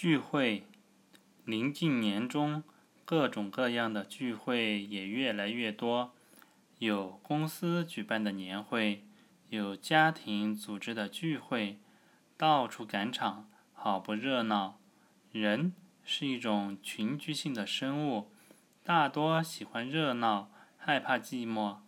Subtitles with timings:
[0.00, 0.62] 聚会，
[1.44, 2.62] 临近年终，
[3.04, 6.12] 各种各样的聚会也越来越多。
[6.78, 9.02] 有公司举办的年会，
[9.48, 11.78] 有家庭组织的聚会，
[12.36, 14.78] 到处赶场，好不热闹。
[15.32, 15.72] 人
[16.04, 18.30] 是一种群居性的生物，
[18.84, 21.78] 大多喜欢热闹，害怕寂寞。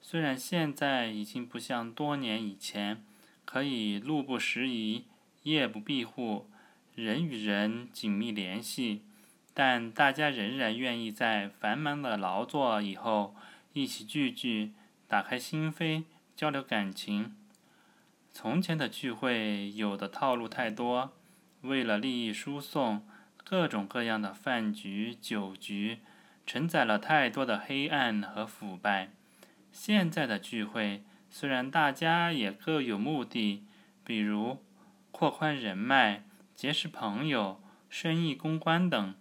[0.00, 3.04] 虽然现在已经不像多年以前，
[3.44, 5.06] 可以路不拾遗，
[5.42, 6.48] 夜不闭户。
[6.96, 9.02] 人与人紧密联系，
[9.52, 13.36] 但大家仍然愿意在繁忙的劳作以后
[13.74, 14.72] 一起聚聚，
[15.06, 16.04] 打开心扉，
[16.34, 17.36] 交流感情。
[18.32, 21.12] 从前的聚会有的套路太多，
[21.60, 23.06] 为了利益输送，
[23.44, 25.98] 各种各样的饭局、酒局，
[26.46, 29.10] 承载了太多的黑暗和腐败。
[29.70, 33.62] 现在的聚会虽然大家也各有目的，
[34.02, 34.62] 比如
[35.10, 36.22] 扩宽人脉。
[36.56, 37.60] 结识朋友、
[37.90, 39.14] 生意公关等，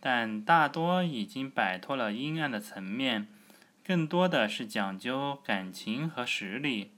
[0.00, 3.28] 但大多已经摆脱了阴暗的层面，
[3.84, 6.92] 更多的是讲究感情和实力。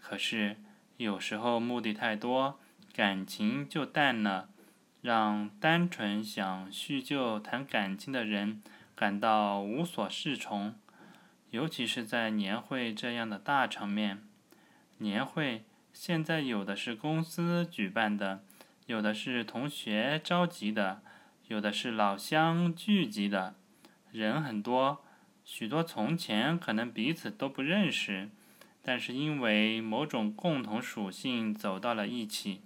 [0.00, 0.56] 可是
[0.96, 2.58] 有时候目的太多，
[2.94, 4.48] 感情就淡了，
[5.02, 8.62] 让单纯想叙旧谈感情的人
[8.94, 10.74] 感到无所适从。
[11.50, 14.22] 尤其是在年会这样的大场面，
[14.96, 18.42] 年会现在有的是公司举办的。
[18.86, 21.02] 有的是同学召集的，
[21.48, 23.56] 有的是老乡聚集的，
[24.12, 25.04] 人很多，
[25.44, 28.28] 许多从前可能彼此都不认识，
[28.82, 32.60] 但是因为某种共同属性走到了一起。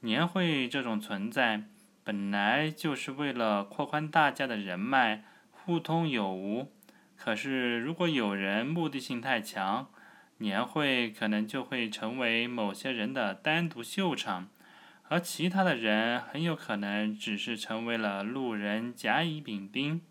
[0.00, 1.62] 年会这种存在，
[2.02, 6.72] 本来就是为了扩宽大家的人脉，互通有无。
[7.16, 9.88] 可是如果有人目的性太强，
[10.38, 14.48] 年会可能就会成为某些人的单独秀场。
[15.08, 20.02] 而其他的人很有可能只是成为了路人甲乙丙丁，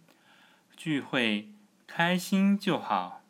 [0.75, 1.49] 聚会
[1.85, 3.21] 开心就好。